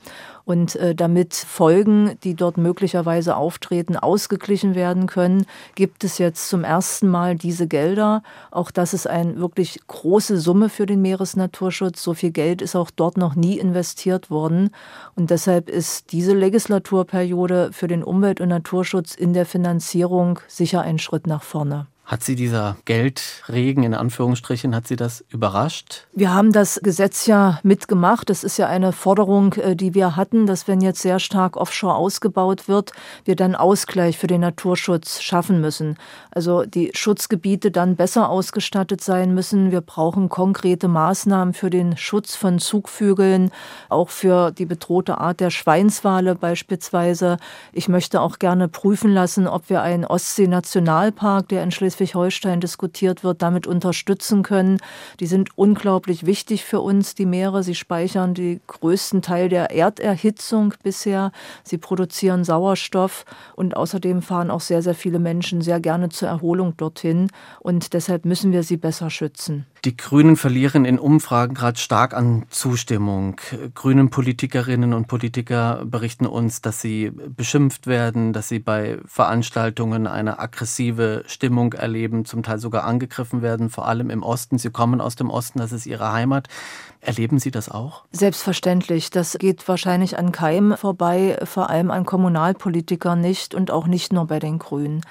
Und 0.44 0.76
äh, 0.76 0.94
damit 0.94 1.34
Folgen, 1.34 2.18
die 2.22 2.34
dort 2.34 2.58
möglicherweise 2.58 3.36
auftreten, 3.36 3.96
ausgeglichen 3.96 4.74
werden 4.74 5.06
können, 5.06 5.46
gibt 5.74 6.04
es 6.04 6.18
jetzt 6.18 6.48
zum 6.48 6.64
ersten 6.64 7.08
Mal 7.08 7.36
diese 7.36 7.66
Gelder. 7.66 8.22
Auch 8.50 8.70
das 8.70 8.92
ist 8.92 9.06
eine 9.06 9.36
wirklich 9.38 9.80
große 9.86 10.38
Summe 10.38 10.68
für 10.68 10.86
den 10.86 11.00
Meeresnaturschutz. 11.00 12.02
So 12.02 12.12
viel 12.14 12.30
Geld 12.30 12.60
ist 12.60 12.76
auch 12.76 12.90
dort 12.90 13.16
noch 13.16 13.34
nie 13.34 13.58
investiert 13.58 14.30
worden. 14.30 14.70
Und 15.14 15.30
deshalb 15.30 15.70
ist 15.70 16.12
diese 16.12 16.34
Legislaturperiode 16.34 17.70
für 17.72 17.88
den 17.88 18.04
Umwelt- 18.04 18.40
und 18.40 18.48
Naturschutz 18.48 19.14
in 19.14 19.32
der 19.32 19.46
Finanzierung 19.46 20.40
sicher 20.46 20.82
ein 20.82 20.98
Schritt 20.98 21.26
nach 21.26 21.42
vorne. 21.42 21.86
Hat 22.06 22.22
Sie 22.22 22.34
dieser 22.34 22.76
Geldregen 22.84 23.82
in 23.82 23.94
Anführungsstrichen, 23.94 24.74
hat 24.74 24.86
Sie 24.86 24.96
das 24.96 25.24
überrascht? 25.30 26.06
Wir 26.12 26.34
haben 26.34 26.52
das 26.52 26.78
Gesetz 26.82 27.24
ja 27.24 27.60
mitgemacht. 27.62 28.28
Das 28.28 28.44
ist 28.44 28.58
ja 28.58 28.66
eine 28.66 28.92
Forderung, 28.92 29.54
äh, 29.54 29.74
die 29.74 29.94
wir 29.94 30.14
hatten, 30.14 30.44
dass 30.46 30.68
wenn 30.68 30.82
jetzt 30.82 31.00
sehr 31.00 31.18
stark 31.18 31.56
offshore 31.56 31.94
ausgebaut 31.94 32.68
wird, 32.68 32.92
wir 33.24 33.36
dann 33.36 33.54
Ausgleich 33.54 34.18
für 34.18 34.26
den 34.26 34.42
Naturschutz 34.42 35.22
schaffen 35.22 35.62
müssen. 35.62 35.96
Also 36.30 36.64
die 36.66 36.90
Schutzgebiete 36.94 37.70
dann 37.70 37.96
besser 37.96 38.28
ausgestattet 38.28 39.00
sein 39.00 39.32
müssen. 39.32 39.70
Wir 39.70 39.80
brauchen 39.80 40.28
konkrete 40.28 40.88
Maßnahmen 40.88 41.54
für 41.54 41.70
den 41.70 41.96
Schutz 41.96 42.36
von 42.36 42.58
Zugvögeln, 42.58 43.50
auch 43.88 44.10
für 44.10 44.50
die 44.50 44.66
bedrohte 44.66 45.16
Art 45.16 45.40
der 45.40 45.48
Schweinswale 45.48 46.34
beispielsweise. 46.34 47.38
Ich 47.72 47.88
möchte 47.88 48.20
auch 48.20 48.38
gerne 48.38 48.68
prüfen 48.68 49.10
lassen, 49.10 49.46
ob 49.46 49.70
wir 49.70 49.80
einen 49.80 50.04
Ostsee-Nationalpark, 50.04 51.48
der 51.48 51.62
in 51.62 51.70
Schleswig 51.70 51.93
Schleswig-Holstein 51.94 52.60
diskutiert 52.60 53.24
wird, 53.24 53.42
damit 53.42 53.66
unterstützen 53.66 54.42
können. 54.42 54.78
Die 55.20 55.26
sind 55.26 55.56
unglaublich 55.56 56.26
wichtig 56.26 56.64
für 56.64 56.80
uns, 56.80 57.14
die 57.14 57.26
Meere. 57.26 57.62
Sie 57.62 57.74
speichern 57.74 58.34
den 58.34 58.60
größten 58.66 59.22
Teil 59.22 59.48
der 59.48 59.70
Erderhitzung 59.70 60.74
bisher. 60.82 61.32
Sie 61.62 61.78
produzieren 61.78 62.44
Sauerstoff 62.44 63.24
und 63.54 63.76
außerdem 63.76 64.22
fahren 64.22 64.50
auch 64.50 64.60
sehr, 64.60 64.82
sehr 64.82 64.94
viele 64.94 65.18
Menschen 65.18 65.60
sehr 65.60 65.80
gerne 65.80 66.08
zur 66.08 66.28
Erholung 66.28 66.76
dorthin. 66.76 67.28
Und 67.60 67.92
deshalb 67.92 68.24
müssen 68.24 68.52
wir 68.52 68.62
sie 68.62 68.76
besser 68.76 69.10
schützen. 69.10 69.66
Die 69.84 69.98
Grünen 69.98 70.36
verlieren 70.36 70.86
in 70.86 70.98
Umfragen 70.98 71.52
gerade 71.52 71.78
stark 71.78 72.14
an 72.14 72.46
Zustimmung. 72.48 73.36
Grünen 73.74 74.08
Politikerinnen 74.08 74.94
und 74.94 75.08
Politiker 75.08 75.82
berichten 75.84 76.24
uns, 76.24 76.62
dass 76.62 76.80
sie 76.80 77.10
beschimpft 77.10 77.86
werden, 77.86 78.32
dass 78.32 78.48
sie 78.48 78.60
bei 78.60 78.98
Veranstaltungen 79.04 80.06
eine 80.06 80.38
aggressive 80.38 81.24
Stimmung 81.26 81.74
erleben, 81.74 82.24
zum 82.24 82.42
Teil 82.42 82.58
sogar 82.58 82.84
angegriffen 82.84 83.42
werden, 83.42 83.68
vor 83.68 83.86
allem 83.86 84.08
im 84.08 84.22
Osten. 84.22 84.56
Sie 84.56 84.70
kommen 84.70 85.02
aus 85.02 85.16
dem 85.16 85.28
Osten, 85.28 85.58
das 85.58 85.72
ist 85.72 85.84
ihre 85.84 86.12
Heimat. 86.12 86.48
Erleben 87.04 87.38
Sie 87.38 87.50
das 87.50 87.68
auch? 87.68 88.04
Selbstverständlich. 88.12 89.10
Das 89.10 89.36
geht 89.38 89.68
wahrscheinlich 89.68 90.18
an 90.18 90.32
keinem 90.32 90.74
vorbei, 90.78 91.38
vor 91.44 91.68
allem 91.68 91.90
an 91.90 92.06
Kommunalpolitikern 92.06 93.20
nicht 93.20 93.54
und 93.54 93.70
auch 93.70 93.86
nicht 93.86 94.14
nur 94.14 94.26
bei 94.26 94.38
den 94.38 94.58
Grünen. 94.58 95.02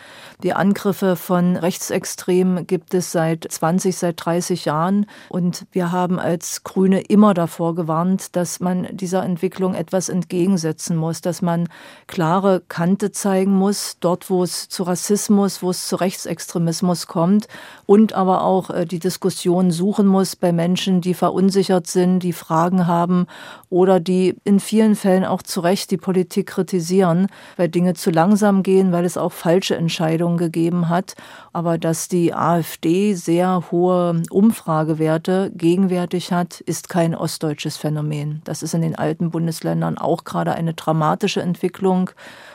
Die 0.41 0.53
Angriffe 0.53 1.15
von 1.15 1.55
Rechtsextremen 1.55 2.65
gibt 2.65 2.95
es 2.95 3.11
seit 3.11 3.45
20, 3.47 3.95
seit 3.95 4.25
30 4.25 4.62
Jahren 4.65 5.05
und 5.29 5.65
wir 5.71 5.91
haben 5.91 6.19
als 6.19 6.63
Grüne 6.63 7.01
immer 7.01 7.33
davor 7.33 7.75
gewarnt, 7.75 8.35
dass 8.35 8.59
man 8.59 8.87
dieser 8.91 9.23
Entwicklung 9.23 9.73
etwas 9.73 10.09
entgegensetzen 10.09 10.97
muss, 10.97 11.21
dass 11.21 11.41
man 11.41 11.67
klare 12.07 12.61
Kante 12.67 13.11
zeigen 13.11 13.53
muss, 13.53 13.97
dort 13.99 14.29
wo 14.29 14.43
es 14.43 14.69
zu 14.69 14.83
Rassismus, 14.83 15.61
wo 15.61 15.69
es 15.69 15.87
zu 15.87 15.95
Rechtsextremismus 15.95 17.07
kommt 17.07 17.47
und 17.85 18.13
aber 18.13 18.43
auch 18.43 18.69
äh, 18.69 18.85
die 18.85 18.99
Diskussion 18.99 19.71
suchen 19.71 20.07
muss 20.07 20.35
bei 20.35 20.51
Menschen, 20.51 21.01
die 21.01 21.13
verunsichert 21.13 21.87
sind, 21.87 22.19
die 22.19 22.33
Fragen 22.33 22.87
haben 22.87 23.27
oder 23.69 23.99
die 23.99 24.35
in 24.43 24.59
vielen 24.59 24.95
Fällen 24.95 25.25
auch 25.25 25.41
zu 25.41 25.59
Recht 25.59 25.91
die 25.91 25.97
Politik 25.97 26.47
kritisieren, 26.47 27.27
weil 27.57 27.69
Dinge 27.69 27.93
zu 27.93 28.11
langsam 28.11 28.63
gehen, 28.63 28.91
weil 28.91 29.05
es 29.05 29.17
auch 29.17 29.31
falsche 29.31 29.75
Entscheidungen 29.75 30.37
gegeben 30.37 30.89
hat. 30.89 31.15
Aber 31.53 31.77
dass 31.77 32.07
die 32.07 32.33
AfD 32.33 33.13
sehr 33.13 33.71
hohe 33.71 34.21
Umfragewerte 34.53 35.51
gegenwärtig 35.55 36.31
hat, 36.31 36.61
ist 36.61 36.87
kein 36.87 37.15
ostdeutsches 37.15 37.75
Phänomen. 37.77 38.43
Das 38.43 38.61
ist 38.61 38.75
in 38.75 38.83
den 38.83 38.95
alten 38.95 39.31
Bundesländern 39.31 39.97
auch 39.97 40.25
gerade 40.25 40.53
eine 40.53 40.75
dramatische 40.75 41.41
Entwicklung. 41.41 42.11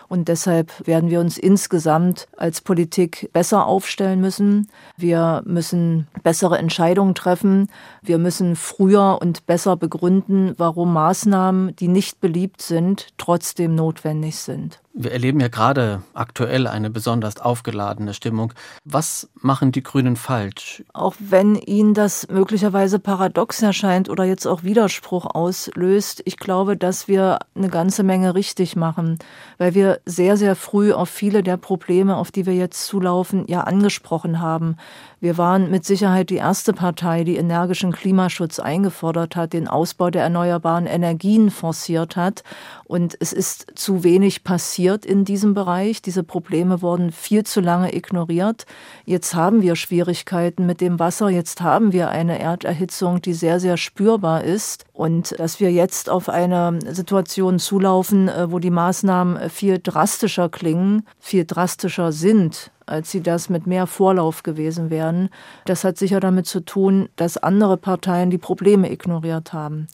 Und 0.09 0.29
deshalb 0.29 0.87
werden 0.87 1.11
wir 1.11 1.21
uns 1.21 1.37
insgesamt 1.37 2.29
als 2.37 2.61
Politik 2.61 3.31
besser 3.33 3.67
aufstellen 3.67 4.21
müssen. 4.21 4.69
Wir 4.97 5.43
müssen 5.45 6.09
bessere 6.23 6.59
Entscheidungen 6.59 7.15
treffen. 7.15 7.69
Wir 8.03 8.19
müssen 8.19 8.57
früher 8.57 9.19
und 9.21 9.47
besser 9.47 9.77
begründen, 9.77 10.55
warum 10.57 10.93
Maßnahmen, 10.93 11.77
die 11.77 11.88
nicht 11.88 12.21
beliebt 12.21 12.62
sind, 12.62 13.09
trotzdem 13.19 13.75
notwendig 13.75 14.37
sind. 14.37 14.81
Wir 15.00 15.12
erleben 15.12 15.38
ja 15.38 15.47
gerade 15.47 16.03
aktuell 16.12 16.67
eine 16.67 16.91
besonders 16.91 17.38
aufgeladene 17.38 18.15
Stimmung. 18.15 18.53
Was 18.85 19.31
machen 19.35 19.71
die 19.71 19.85
Grünen 19.85 20.17
falsch? 20.17 20.83
Auch 20.93 21.15
wenn 21.21 21.55
Ihnen 21.55 21.95
das 21.95 22.27
möglicherweise 22.29 22.99
paradox 22.99 23.62
erscheint 23.62 24.09
oder 24.09 24.25
jetzt 24.25 24.47
auch 24.47 24.65
Widerspruch 24.65 25.27
auslöst, 25.27 26.23
ich 26.25 26.37
glaube, 26.37 26.77
dass 26.77 27.07
wir 27.07 27.38
eine 27.55 27.69
ganze 27.69 28.03
Menge 28.03 28.35
richtig 28.35 28.75
machen, 28.75 29.21
weil 29.59 29.75
wir 29.75 29.98
sehr, 30.05 30.37
sehr 30.37 30.57
früh 30.57 30.93
auf 30.93 31.09
viele 31.09 31.43
der 31.43 31.57
Probleme, 31.57 32.17
auf 32.17 32.31
die 32.31 32.47
wir 32.47 32.55
jetzt 32.55 32.87
zulaufen, 32.87 33.45
ja 33.47 33.62
angesprochen 33.62 34.40
haben. 34.40 34.76
Wir 35.21 35.37
waren 35.37 35.69
mit 35.69 35.85
Sicherheit 35.85 36.31
die 36.31 36.37
erste 36.37 36.73
Partei, 36.73 37.25
die 37.25 37.37
energischen 37.37 37.90
Klimaschutz 37.90 38.61
eingefordert 38.61 39.35
hat, 39.35 39.52
den 39.52 39.67
Ausbau 39.67 40.11
der 40.11 40.23
erneuerbaren 40.23 40.87
Energien 40.87 41.50
forciert 41.50 42.14
hat. 42.14 42.45
Und 42.85 43.17
es 43.19 43.33
ist 43.33 43.67
zu 43.75 44.05
wenig 44.05 44.45
passiert 44.45 45.05
in 45.05 45.25
diesem 45.25 45.55
Bereich. 45.55 46.02
Diese 46.02 46.23
Probleme 46.23 46.83
wurden 46.83 47.11
viel 47.11 47.43
zu 47.43 47.61
lange 47.61 47.97
ignoriert. 47.97 48.64
Jetzt 49.07 49.35
haben 49.35 49.61
wir 49.61 49.75
Schwierigkeiten 49.75 50.67
mit 50.67 50.81
dem 50.81 51.00
Wasser. 51.00 51.31
Jetzt 51.31 51.62
haben 51.62 51.93
wir 51.93 52.11
eine 52.11 52.38
Erderhitzung, 52.38 53.21
die 53.21 53.35
sehr, 53.35 53.59
sehr 53.59 53.76
spürbar 53.76 54.45
ist. 54.45 54.85
Und 54.93 55.38
dass 55.38 55.59
wir 55.59 55.73
jetzt 55.73 56.11
auf 56.11 56.28
eine 56.28 56.78
Situation 56.95 57.59
zulaufen, 57.59 58.28
äh, 58.28 58.52
wo 58.52 58.61
die 58.61 58.71
Maßnahmen 58.71 59.50
viel 59.50 59.81
drastischer 59.88 60.49
klingen, 60.49 61.07
viel 61.18 61.45
drastischer 61.45 62.12
sind, 62.12 62.71
als 62.88 63.11
sie 63.11 63.23
das 63.23 63.49
mit 63.49 63.66
mehr 63.66 63.87
Vorlauf 63.87 64.42
gewesen 64.42 64.90
wären. 64.90 65.28
Das 65.64 65.85
hat 65.85 65.99
sicher 65.99 66.21
damit 66.21 66.47
zu 66.47 66.61
tun, 66.61 67.09
dass 67.16 67.37
andere 67.37 67.76
Parteien 67.76 68.30
die 68.30 68.38
Probleme 68.38 68.90
ignoriert 68.90 69.52
haben. 69.52 69.88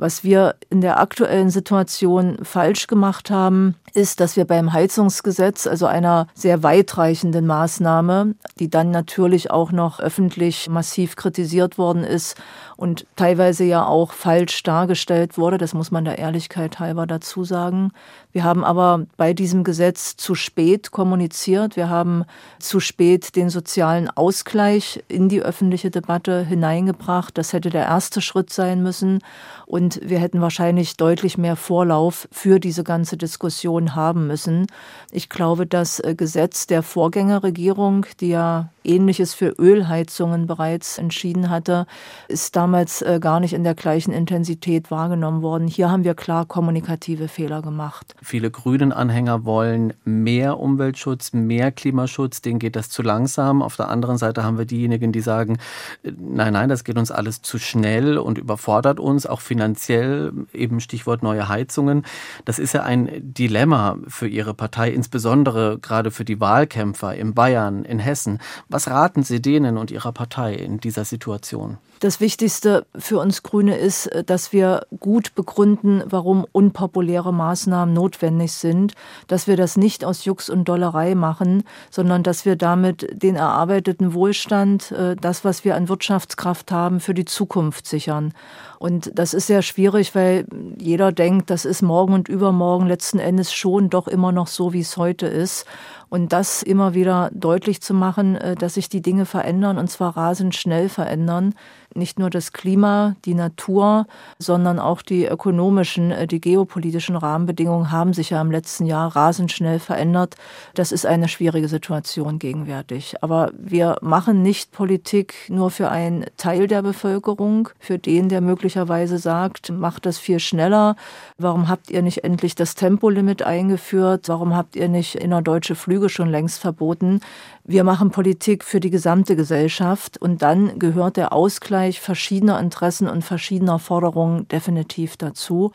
Was 0.00 0.24
wir 0.24 0.54
in 0.70 0.80
der 0.80 0.98
aktuellen 0.98 1.50
Situation 1.50 2.38
falsch 2.42 2.86
gemacht 2.86 3.30
haben, 3.30 3.74
ist, 3.92 4.20
dass 4.20 4.34
wir 4.34 4.46
beim 4.46 4.72
Heizungsgesetz, 4.72 5.66
also 5.66 5.84
einer 5.84 6.26
sehr 6.32 6.62
weitreichenden 6.62 7.46
Maßnahme, 7.46 8.34
die 8.58 8.70
dann 8.70 8.90
natürlich 8.92 9.50
auch 9.50 9.72
noch 9.72 10.00
öffentlich 10.00 10.70
massiv 10.70 11.16
kritisiert 11.16 11.76
worden 11.76 12.02
ist 12.02 12.36
und 12.78 13.04
teilweise 13.16 13.64
ja 13.64 13.84
auch 13.84 14.12
falsch 14.12 14.62
dargestellt 14.62 15.36
wurde, 15.36 15.58
das 15.58 15.74
muss 15.74 15.90
man 15.90 16.06
der 16.06 16.18
Ehrlichkeit 16.18 16.78
halber 16.78 17.06
dazu 17.06 17.44
sagen. 17.44 17.92
Wir 18.32 18.42
haben 18.42 18.64
aber 18.64 19.04
bei 19.18 19.34
diesem 19.34 19.64
Gesetz 19.64 20.16
zu 20.16 20.34
spät 20.34 20.92
kommuniziert. 20.92 21.76
Wir 21.76 21.90
haben 21.90 22.24
zu 22.58 22.80
spät 22.80 23.36
den 23.36 23.50
sozialen 23.50 24.08
Ausgleich 24.08 25.02
in 25.08 25.28
die 25.28 25.42
öffentliche 25.42 25.90
Debatte 25.90 26.44
hineingebracht. 26.44 27.36
Das 27.36 27.52
hätte 27.52 27.70
der 27.70 27.86
erste 27.86 28.20
Schritt 28.20 28.52
sein 28.52 28.82
müssen. 28.82 29.20
Und 29.66 30.00
wir 30.02 30.18
hätten 30.18 30.40
wahrscheinlich 30.40 30.96
deutlich 30.96 31.38
mehr 31.38 31.56
Vorlauf 31.56 32.28
für 32.32 32.60
diese 32.60 32.84
ganze 32.84 33.16
Diskussion 33.16 33.94
haben 33.94 34.26
müssen. 34.26 34.66
Ich 35.10 35.28
glaube, 35.28 35.66
das 35.66 36.00
äh, 36.00 36.14
Gesetz 36.14 36.66
der 36.66 36.82
Vorgängerregierung, 36.82 38.06
die 38.20 38.28
ja 38.28 38.70
Ähnliches 38.84 39.34
für 39.34 39.54
Ölheizungen 39.58 40.46
bereits 40.46 40.98
entschieden 40.98 41.50
hatte, 41.50 41.86
ist 42.28 42.56
damals 42.56 43.02
äh, 43.02 43.18
gar 43.20 43.40
nicht 43.40 43.52
in 43.52 43.64
der 43.64 43.74
gleichen 43.74 44.12
Intensität 44.12 44.90
wahrgenommen 44.90 45.42
worden. 45.42 45.68
Hier 45.68 45.90
haben 45.90 46.04
wir 46.04 46.14
klar 46.14 46.46
kommunikative 46.46 47.28
Fehler 47.28 47.62
gemacht. 47.62 48.14
Viele 48.22 48.50
Grünen-Anhänger 48.50 49.44
wollen 49.44 49.92
mehr 50.04 50.58
Umweltschutz, 50.58 51.32
mehr 51.32 51.72
Klimaschutz, 51.72 52.42
denen 52.42 52.58
geht 52.58 52.76
das 52.76 52.90
zu 52.90 53.02
langsam. 53.02 53.62
Auf 53.62 53.76
der 53.76 53.88
anderen 53.88 54.18
Seite 54.18 54.44
haben 54.44 54.58
wir 54.58 54.64
diejenigen, 54.64 55.12
die 55.12 55.20
sagen, 55.20 55.58
äh, 56.02 56.12
nein, 56.18 56.52
nein, 56.52 56.68
das 56.68 56.84
geht 56.84 56.98
uns 56.98 57.10
alles 57.10 57.42
zu 57.42 57.58
schnell 57.58 58.18
und 58.18 58.38
überfordert 58.38 59.00
uns, 59.00 59.26
auch 59.26 59.40
finanziell, 59.40 60.32
eben 60.52 60.80
Stichwort 60.80 61.22
neue 61.22 61.48
Heizungen. 61.48 62.04
Das 62.44 62.58
ist 62.58 62.72
ja 62.72 62.82
ein 62.82 63.10
Dilemma 63.20 63.98
für 64.08 64.28
Ihre 64.28 64.54
Partei, 64.54 64.90
insbesondere 64.90 65.78
gerade 65.78 66.10
für 66.10 66.24
die 66.24 66.40
Wahlkämpfer 66.40 67.14
in 67.14 67.34
Bayern, 67.34 67.84
in 67.84 67.98
Hessen 67.98 68.38
Was 68.72 68.86
raten 68.86 69.24
Sie 69.24 69.42
denen 69.42 69.76
und 69.76 69.90
Ihrer 69.90 70.12
Partei 70.12 70.54
in 70.54 70.78
dieser 70.78 71.04
Situation? 71.04 71.78
Das 72.00 72.18
Wichtigste 72.18 72.86
für 72.96 73.18
uns 73.18 73.42
Grüne 73.42 73.76
ist, 73.76 74.06
äh, 74.06 74.24
dass 74.24 74.54
wir 74.54 74.86
gut 75.00 75.34
begründen, 75.34 76.02
warum 76.06 76.46
unpopuläre 76.50 77.30
Maßnahmen 77.30 77.94
notwendig 77.94 78.52
sind, 78.52 78.94
dass 79.28 79.46
wir 79.46 79.58
das 79.58 79.76
nicht 79.76 80.02
aus 80.02 80.24
Jux 80.24 80.48
und 80.48 80.66
Dollerei 80.66 81.14
machen, 81.14 81.62
sondern 81.90 82.22
dass 82.22 82.46
wir 82.46 82.56
damit 82.56 83.22
den 83.22 83.36
erarbeiteten 83.36 84.14
Wohlstand, 84.14 84.92
äh, 84.92 85.14
das, 85.14 85.44
was 85.44 85.62
wir 85.66 85.76
an 85.76 85.90
Wirtschaftskraft 85.90 86.72
haben, 86.72 87.00
für 87.00 87.12
die 87.12 87.26
Zukunft 87.26 87.86
sichern. 87.86 88.32
Und 88.78 89.10
das 89.14 89.34
ist 89.34 89.46
sehr 89.46 89.60
schwierig, 89.60 90.14
weil 90.14 90.46
jeder 90.78 91.12
denkt, 91.12 91.50
das 91.50 91.66
ist 91.66 91.82
morgen 91.82 92.14
und 92.14 92.30
übermorgen 92.30 92.86
letzten 92.86 93.18
Endes 93.18 93.52
schon 93.52 93.90
doch 93.90 94.08
immer 94.08 94.32
noch 94.32 94.46
so, 94.46 94.72
wie 94.72 94.80
es 94.80 94.96
heute 94.96 95.26
ist. 95.26 95.66
Und 96.08 96.32
das 96.32 96.62
immer 96.62 96.94
wieder 96.94 97.30
deutlich 97.34 97.82
zu 97.82 97.92
machen, 97.92 98.36
äh, 98.36 98.54
dass 98.54 98.74
sich 98.74 98.88
die 98.88 99.02
Dinge 99.02 99.26
verändern 99.26 99.76
und 99.76 99.90
zwar 99.90 100.16
rasend 100.16 100.54
schnell 100.54 100.88
verändern. 100.88 101.54
Nicht 101.94 102.18
nur 102.18 102.30
das 102.30 102.52
Klima, 102.52 103.16
die 103.24 103.34
Natur, 103.34 104.06
sondern 104.38 104.78
auch 104.78 105.02
die 105.02 105.26
ökonomischen, 105.26 106.10
äh, 106.10 106.26
die 106.26 106.40
geopolitischen 106.40 107.16
Rahmenbedingungen 107.16 107.90
haben 107.90 108.12
sich 108.12 108.30
ja 108.30 108.40
im 108.40 108.50
letzten 108.50 108.86
Jahr 108.86 109.14
rasend 109.14 109.52
schnell 109.52 109.78
verändert. 109.78 110.36
Das 110.74 110.92
ist 110.92 111.06
eine 111.06 111.28
schwierige 111.28 111.68
Situation 111.68 112.38
gegenwärtig. 112.38 113.16
Aber 113.22 113.50
wir 113.56 113.96
machen 114.02 114.42
nicht 114.42 114.72
Politik 114.72 115.34
nur 115.48 115.70
für 115.70 115.90
einen 115.90 116.26
Teil 116.36 116.66
der 116.66 116.82
Bevölkerung, 116.82 117.70
für 117.78 117.98
den, 117.98 118.28
der 118.28 118.40
möglicherweise 118.40 119.18
sagt, 119.18 119.70
macht 119.70 120.06
das 120.06 120.18
viel 120.18 120.40
schneller. 120.40 120.96
Warum 121.38 121.68
habt 121.68 121.90
ihr 121.90 122.02
nicht 122.02 122.24
endlich 122.24 122.54
das 122.54 122.74
Tempolimit 122.74 123.42
eingeführt? 123.42 124.28
Warum 124.28 124.56
habt 124.56 124.76
ihr 124.76 124.88
nicht 124.88 125.14
innerdeutsche 125.14 125.74
Flüge 125.74 126.08
schon 126.08 126.28
längst 126.28 126.60
verboten. 126.60 127.20
Wir 127.64 127.84
machen 127.84 128.10
Politik 128.10 128.64
für 128.64 128.80
die 128.80 128.90
gesamte 128.90 129.36
Gesellschaft 129.36 130.18
und 130.18 130.42
dann 130.42 130.78
gehört 130.78 131.16
der 131.16 131.32
Ausgleich 131.80 132.00
verschiedener 132.00 132.60
Interessen 132.60 133.08
und 133.08 133.22
verschiedener 133.24 133.78
Forderungen 133.78 134.46
definitiv 134.48 135.16
dazu. 135.16 135.72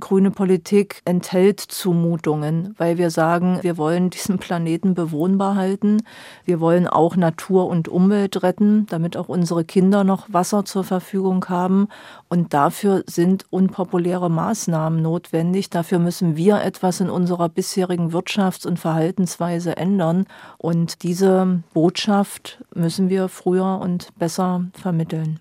Grüne 0.00 0.30
Politik 0.30 1.00
enthält 1.04 1.60
Zumutungen, 1.60 2.74
weil 2.76 2.98
wir 2.98 3.10
sagen, 3.10 3.58
wir 3.62 3.76
wollen 3.76 4.10
diesen 4.10 4.38
Planeten 4.38 4.94
bewohnbar 4.94 5.54
halten. 5.54 6.02
Wir 6.44 6.60
wollen 6.60 6.88
auch 6.88 7.16
Natur 7.16 7.66
und 7.68 7.88
Umwelt 7.88 8.42
retten, 8.42 8.86
damit 8.86 9.16
auch 9.16 9.28
unsere 9.28 9.64
Kinder 9.64 10.02
noch 10.02 10.26
Wasser 10.32 10.64
zur 10.64 10.84
Verfügung 10.84 11.44
haben. 11.48 11.88
Und 12.28 12.52
dafür 12.52 13.04
sind 13.06 13.44
unpopuläre 13.50 14.30
Maßnahmen 14.30 15.00
notwendig. 15.00 15.70
Dafür 15.70 15.98
müssen 15.98 16.36
wir 16.36 16.62
etwas 16.62 17.00
in 17.00 17.10
unserer 17.10 17.48
bisherigen 17.48 18.12
Wirtschafts- 18.12 18.66
und 18.66 18.78
Verhaltensweise 18.78 19.76
ändern. 19.76 20.26
Und 20.58 21.02
diese 21.02 21.62
Botschaft 21.72 22.64
müssen 22.74 23.08
wir 23.08 23.28
früher 23.28 23.78
und 23.80 24.08
besser 24.18 24.64
vermitteln. 24.72 25.38